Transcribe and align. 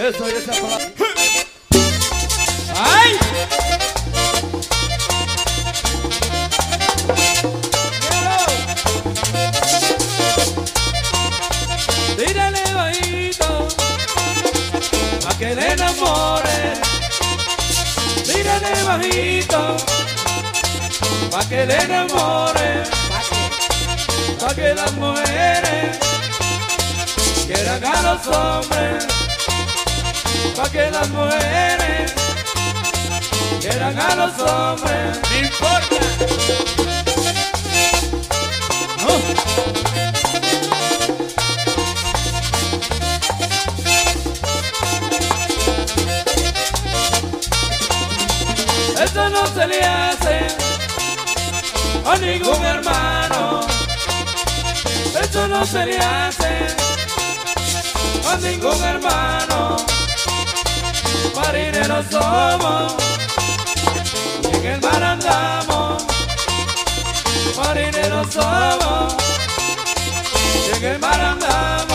Eso 0.00 0.26
es 0.26 0.34
esa 0.34 0.52
palabra. 0.52 0.92
¡Ay! 2.74 3.18
Bajito 12.74 13.68
pa' 15.22 15.38
que 15.38 15.54
le 15.54 15.72
enamore. 15.72 16.72
Tírale 18.24 18.82
bajito 18.84 19.76
pa' 21.30 21.44
que 21.46 21.66
le 21.66 21.76
enamore. 21.76 22.84
Pa' 24.40 24.54
que 24.54 24.74
las 24.74 24.92
mujeres 24.94 25.98
quieran 27.46 27.84
a 27.84 28.00
hombres 28.26 29.19
pa' 30.56 30.68
que 30.70 30.90
las 30.90 31.08
mujeres 31.10 32.14
quieran 33.60 33.98
a 33.98 34.14
los 34.16 34.38
hombres. 34.40 35.20
No 35.30 35.38
importa. 35.38 35.96
Eso 49.02 49.28
no 49.30 49.46
se 49.46 49.66
le 49.66 49.80
hace 49.82 50.46
a 52.04 52.16
ningún 52.18 52.64
hermano. 52.64 53.60
Eso 55.20 55.48
no 55.48 55.64
se 55.66 55.86
le 55.86 55.98
hace 55.98 56.66
a 58.28 58.36
ningún 58.36 58.84
hermano 58.84 59.76
marineros 61.34 62.06
somos, 62.10 62.94
en 64.52 64.66
el 64.66 64.80
mar 64.80 65.02
andamos, 65.02 66.04
marineros 67.56 68.32
somos, 68.32 69.14
en 70.76 70.84
el 70.84 70.98
mar 70.98 71.20
andamos. 71.20 71.89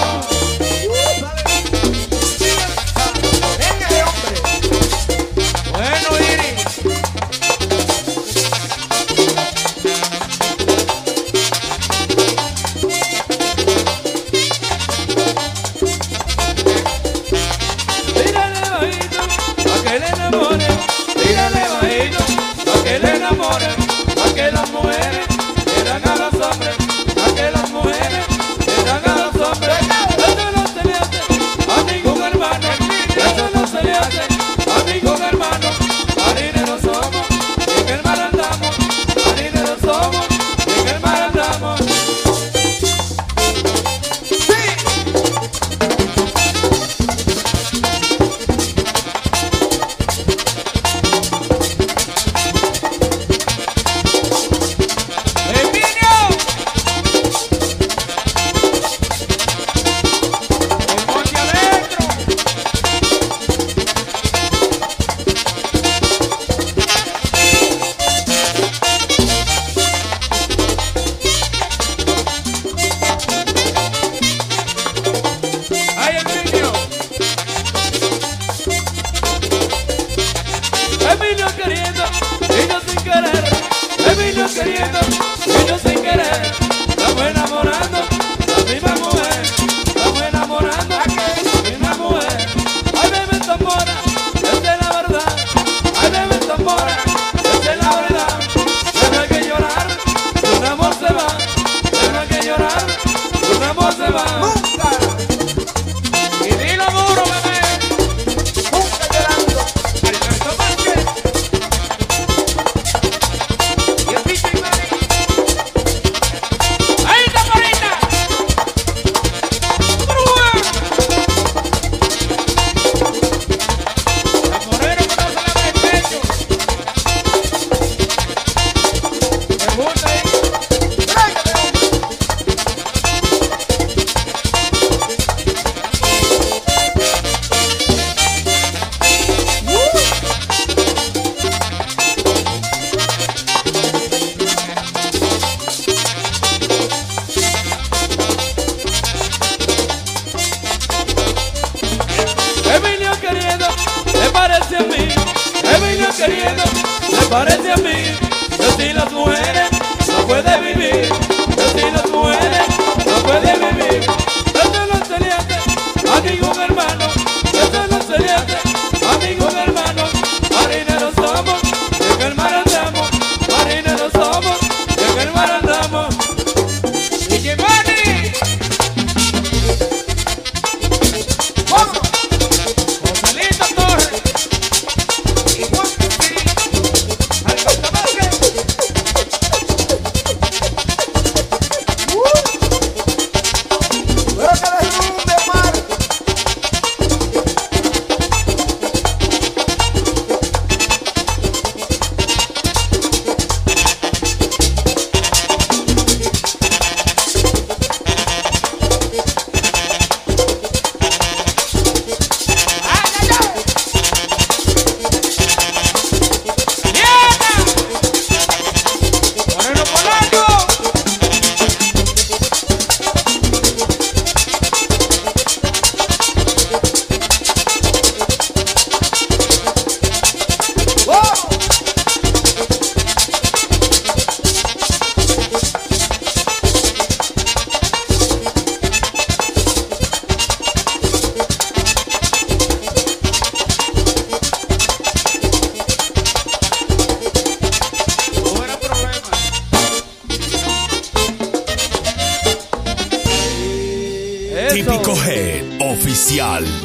Oficial. 256.25 256.84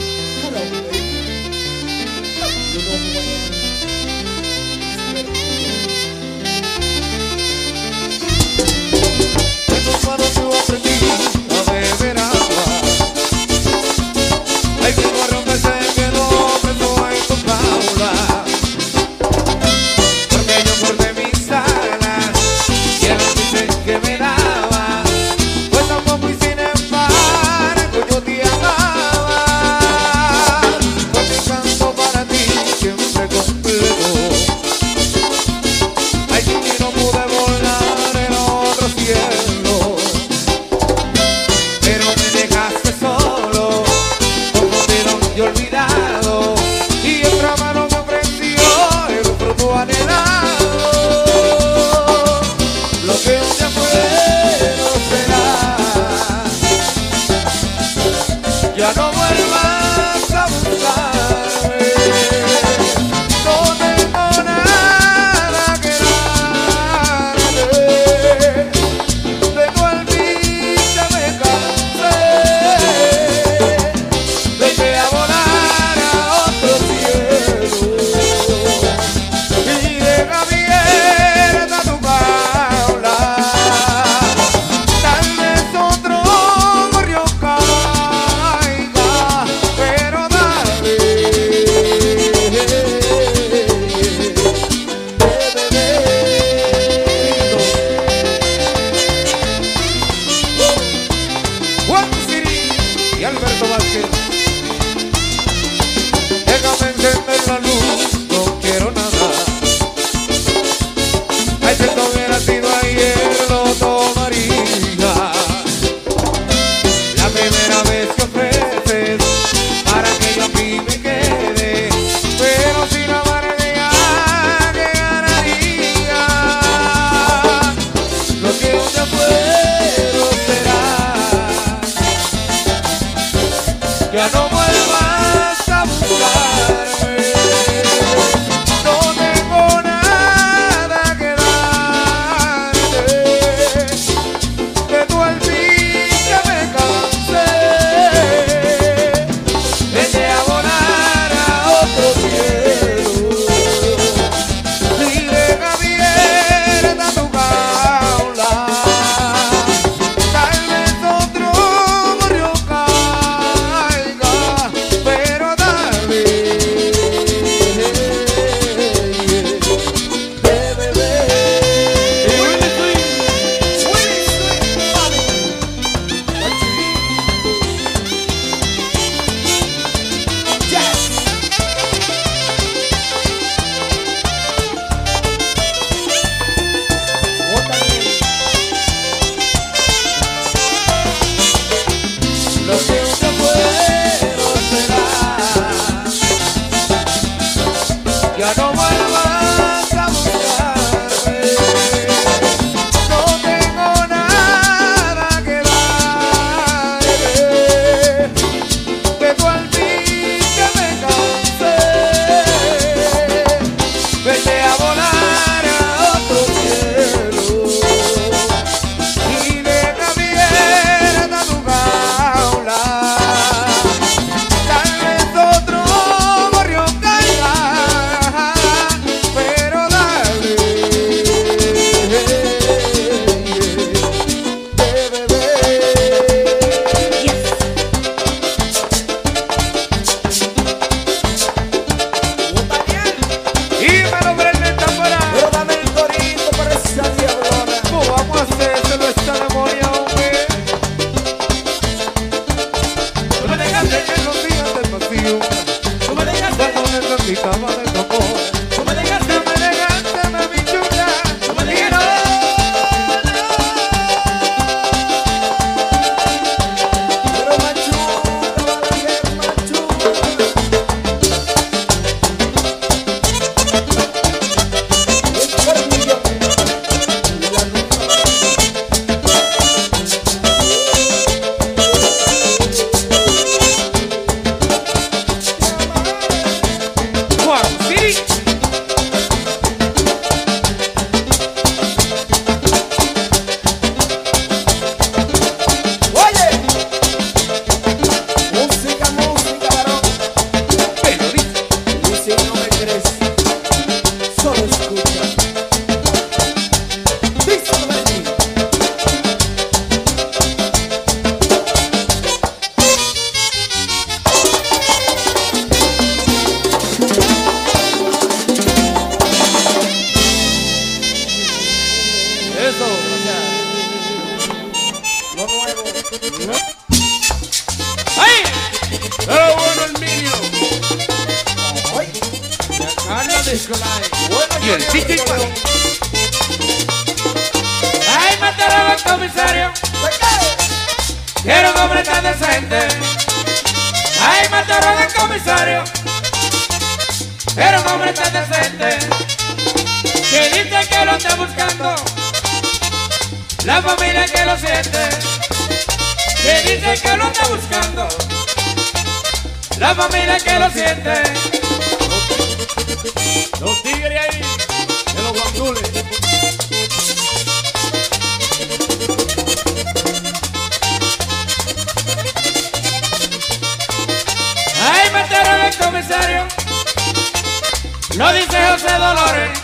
José 378.51 378.67
José 378.73 378.93
Dolores. 378.99 379.61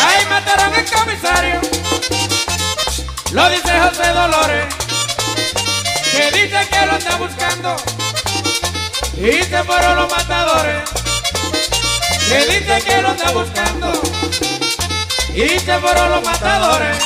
Ahí 0.00 0.26
mataron 0.26 0.74
al 0.74 0.90
comisario. 0.90 1.60
Lo 3.32 3.50
dice 3.50 3.80
José 3.80 4.08
Dolores. 4.08 4.74
Que 6.12 6.30
dice 6.30 6.68
que 6.70 6.86
lo 6.86 6.96
está 6.96 7.16
buscando. 7.16 7.76
Y 9.18 9.42
se 9.44 9.64
fueron 9.64 9.96
los 9.96 10.10
matadores. 10.10 10.82
Que 12.26 12.38
dice 12.46 12.82
que 12.86 13.02
lo 13.02 13.10
está 13.10 13.32
buscando. 13.32 14.02
Y 15.34 15.58
se 15.58 15.78
fueron 15.78 16.10
los 16.10 16.24
matadores. 16.24 16.96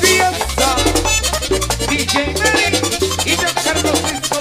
Fiesta, 0.00 0.76
DJ 1.90 2.32
Nelly 2.32 2.80
y 3.26 3.36
te 3.36 3.48
sacaron 3.48 3.82
los 3.82 4.31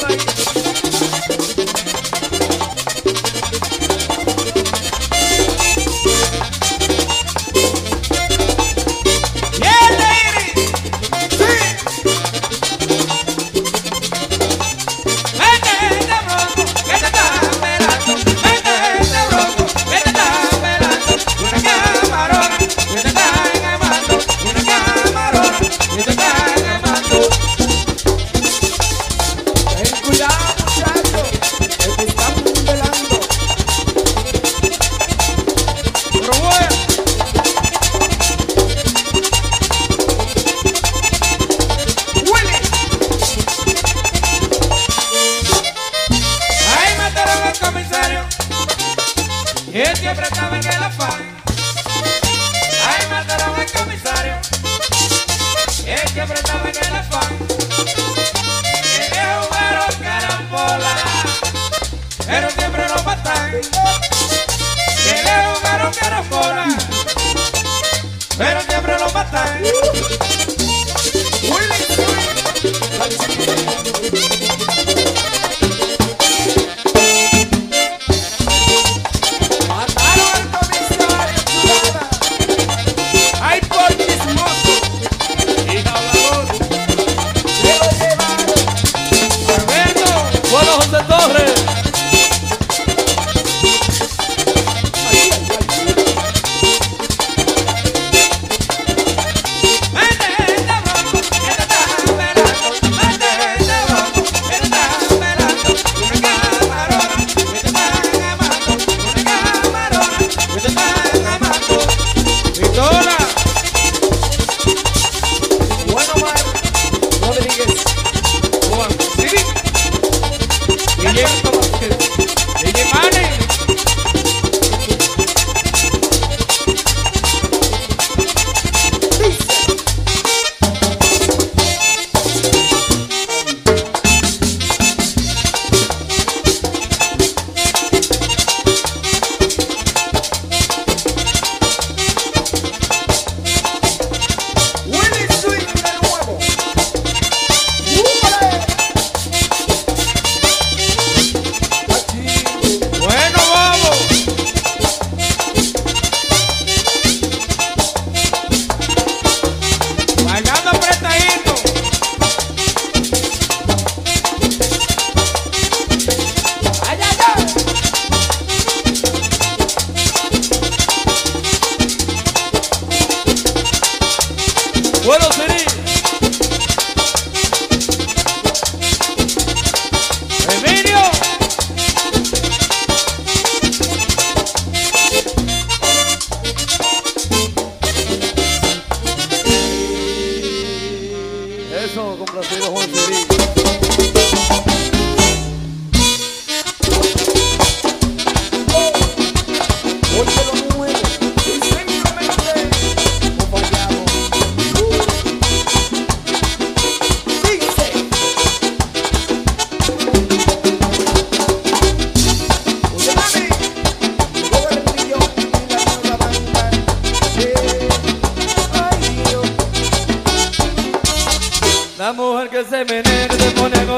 زمن 222.63 223.01
دمونه 223.39 223.90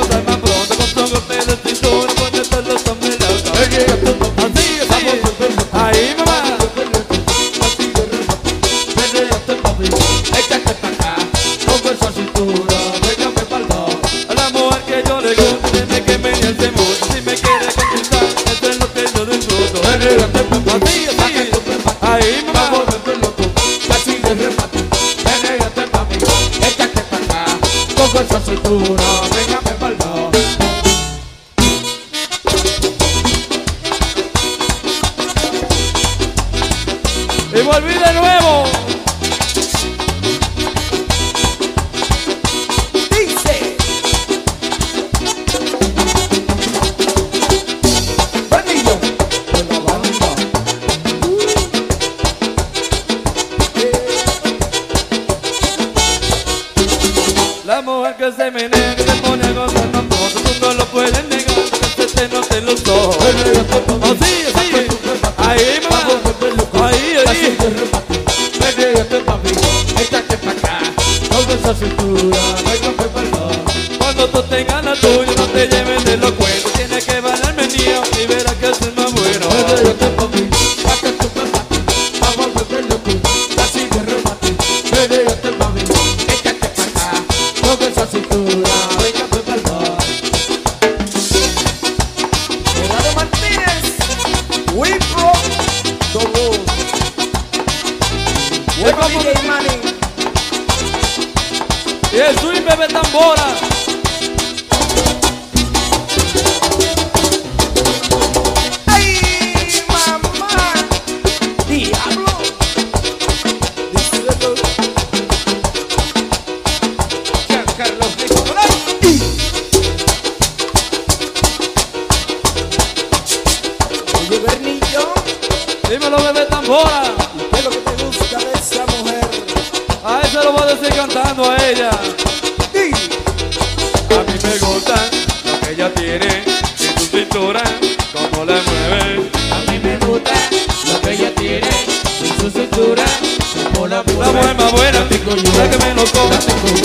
tocó, 146.06 146.30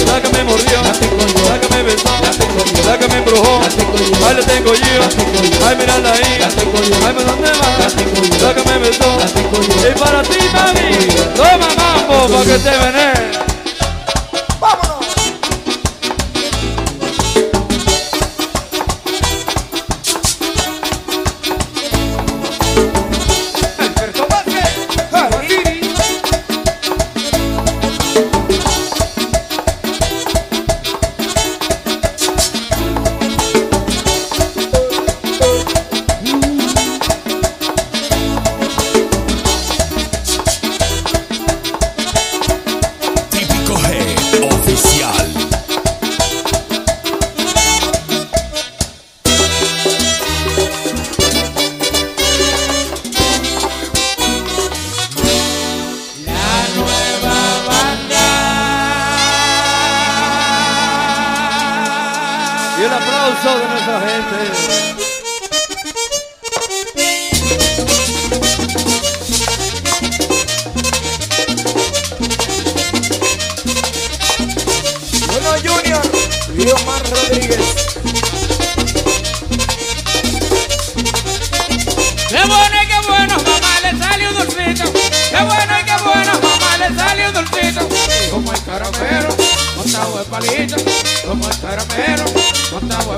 la 0.07 0.21
que 0.21 0.29
me 0.31 0.45
mordió, 0.45 0.83
la 0.83 1.61
que 1.61 1.69
me 1.75 1.83
besó, 1.83 2.11
la 2.87 2.99
que 2.99 3.09
me 3.09 3.17
embrujó, 3.19 3.61
ahí 4.27 4.35
la 4.37 4.43
tengo 4.43 4.75
yo, 4.75 5.67
ay 5.67 5.77
mirala 5.77 6.13
ahí, 6.13 6.39
ay 7.07 7.15
me 7.15 7.25
dónde 7.25 7.51
va, 7.51 7.79
la 8.43 8.55
que 8.55 8.71
me 8.71 8.79
besó, 8.79 9.19
y 9.89 9.99
para 9.99 10.23
ti 10.23 10.39
mami, 10.53 11.09
toma 11.35 11.69
mambo 11.77 12.29
para 12.29 12.45
que 12.45 12.59
te 12.59 12.71
venés. 12.71 13.48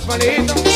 Mas, 0.00 0.06
Manito. 0.06 0.69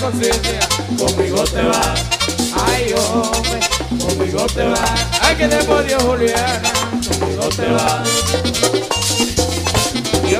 conciencia, 0.00 0.60
conmigo 0.96 1.44
te 1.44 1.62
va, 1.62 1.94
ay 2.66 2.94
hombre, 2.94 3.60
conmigo 3.98 4.46
te 4.46 4.64
va, 4.64 4.84
ay 5.20 5.36
que 5.36 5.46
te 5.46 5.56
podido 5.64 6.00
Juliana, 6.00 6.72
conmigo 7.06 7.48
te 7.50 7.68
va. 7.68 8.02
Y 10.26 10.34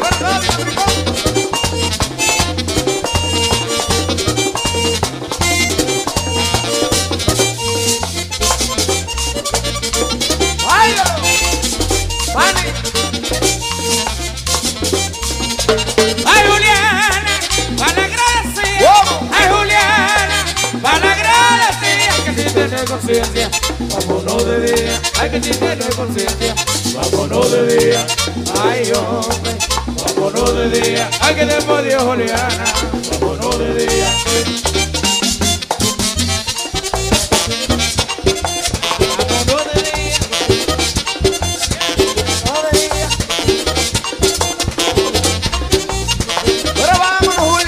oleana, 32.03 32.65
vámonos 33.21 33.59
de 33.59 33.87
día. 33.87 34.17
Pero 46.75 46.99
vámonos, 46.99 47.65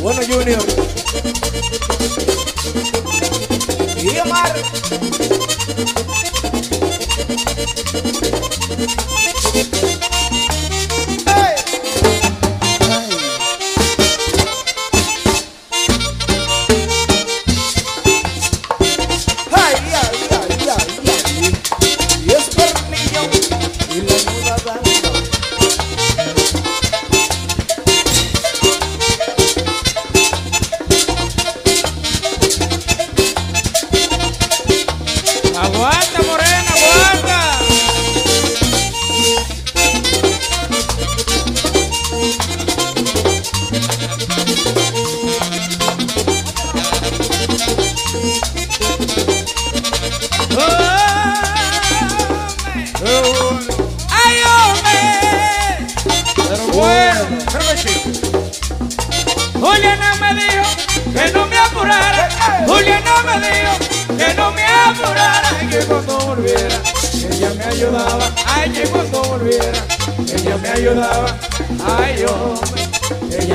Bueno, 0.00 0.20
Junior. 0.28 0.85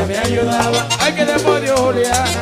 Ella 0.02 0.06
me 0.08 0.18
ayudaba. 0.18 0.88
Ay, 0.99 1.14
que 1.14 1.26
después 1.26 1.62
de 1.62 1.70
Juliana, 1.70 2.40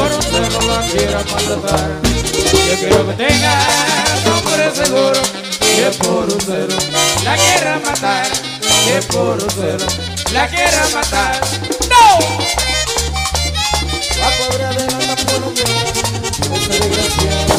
y 0.00 0.02
por 0.02 0.12
un 0.12 0.22
celo 0.22 0.60
la 0.66 0.80
quiera 0.88 1.24
maltratar. 1.30 1.90
Yo 2.68 2.78
quiero 2.78 3.06
que 3.08 3.14
tenga 3.14 3.54
nombre 4.24 4.74
seguro 4.74 5.20
que 5.60 5.90
por 5.98 6.24
un 6.24 6.40
celo 6.40 6.76
la 7.24 7.36
quiera 7.36 7.80
matar. 7.84 8.26
Que 8.84 9.02
por 9.12 9.42
un 9.42 9.50
celo 9.50 9.86
la 10.32 10.48
quiera 10.48 10.88
matar. 10.94 11.40
¡No! 11.90 12.18
La 14.20 14.30
pobre 14.38 14.64
Adelanta 14.64 15.16
colombiana. 15.32 15.82
Esa 16.54 16.72
desgraciada. 16.72 17.56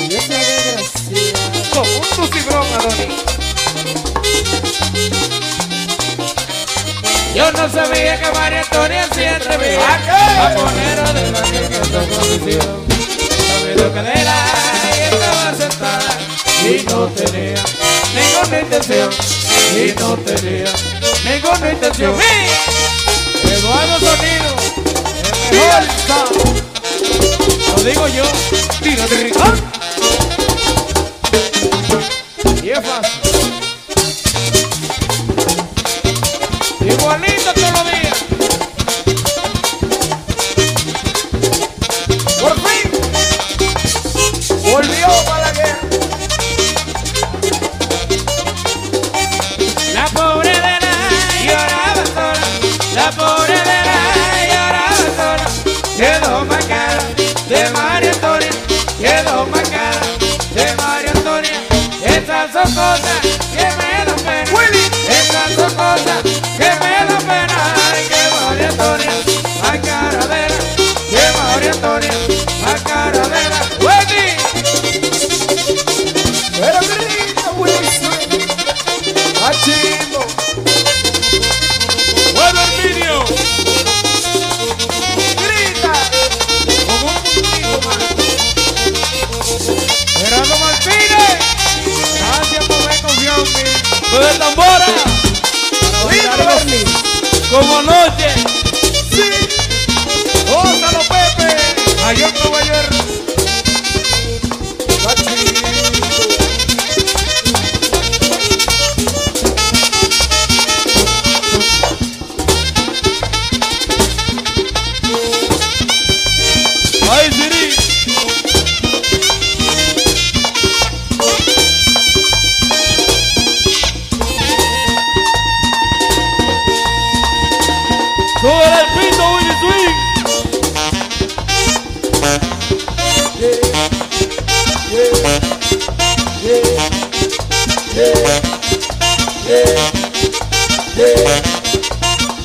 Y 0.00 0.14
esa 0.14 0.34
desgraciada. 0.34 1.70
con 1.72 1.86
un 1.88 2.28
tucibrón, 2.28 2.66
Adonis. 2.74 3.13
Yo 7.34 7.50
no 7.50 7.68
sabía 7.68 8.20
que 8.20 8.30
María 8.30 8.60
Antonia 8.60 9.08
siempre 9.12 9.56
veía 9.56 9.94
¿A 9.94 9.98
qué? 9.98 10.10
Japonera 10.36 11.12
de 11.12 11.32
la 11.32 11.42
que 11.42 11.68
cantó 11.68 11.98
condición 12.14 12.84
la 13.74 14.44
y 14.96 15.00
estaba 15.00 15.54
sentada 15.56 16.18
Y 16.62 16.84
no 16.84 17.08
tenía 17.08 17.62
ninguna 18.14 18.60
intención 18.60 19.10
Y 19.74 19.92
no 19.98 20.16
tenía 20.18 20.72
ninguna 21.24 21.70
intención 21.72 22.14
¡Sí! 22.20 23.50
Eduardo 23.50 23.98
Sonido 23.98 24.50
El 25.50 25.56
mejor 25.56 25.82
sound. 26.06 26.62
Lo 27.76 27.82
digo 27.82 28.08
yo 28.08 28.24
Tira 28.80 29.06
de 29.08 29.16
Ricardo. 29.16 29.62
Y 32.62 32.70
es 32.70 32.78
fácil 32.78 33.33
Quiero 59.04 59.44
my. 59.44 59.63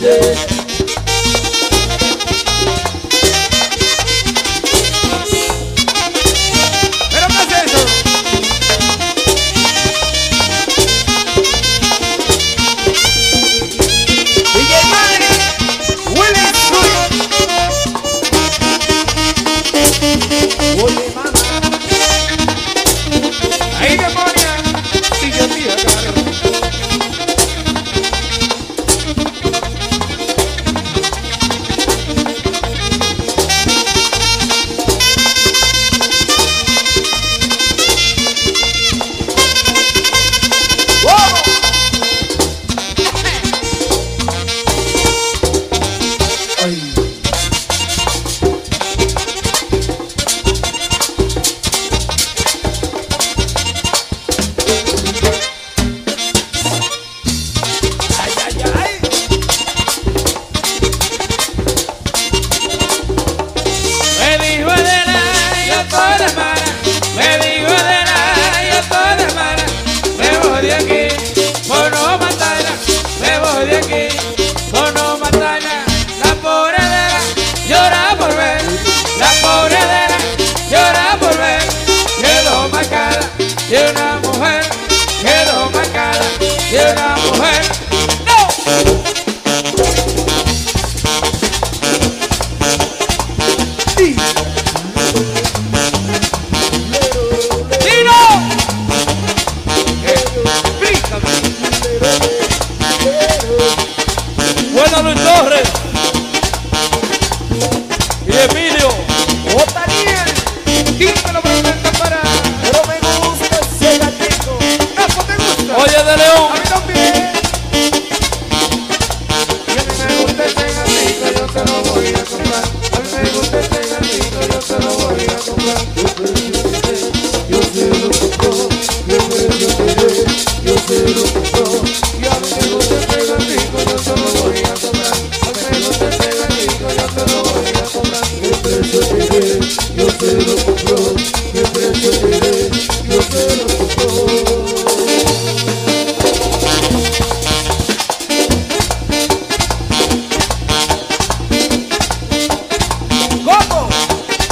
¿Pero 0.01 0.48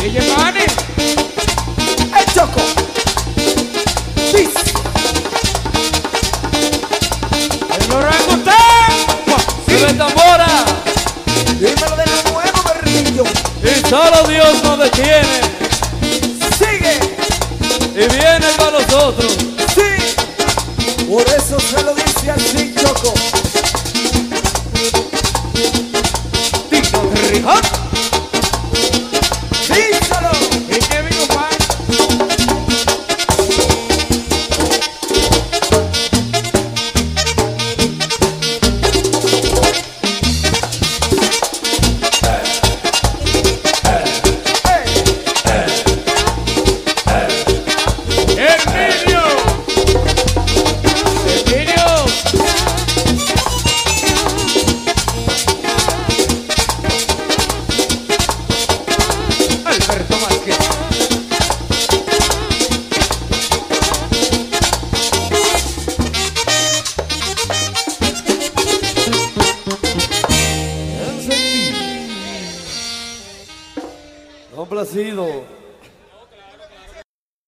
DJ 0.07 0.36